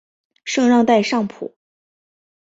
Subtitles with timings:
[0.45, 1.55] 圣让代尚普。